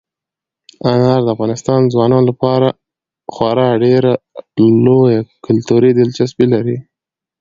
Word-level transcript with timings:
انار 0.91 1.19
د 1.23 1.27
افغان 1.35 1.81
ځوانانو 1.93 2.27
لپاره 2.31 2.67
خورا 3.33 3.69
ډېره 3.83 4.11
لویه 4.85 5.19
کلتوري 5.45 5.91
دلچسپي 5.99 6.45
لري. 6.53 6.77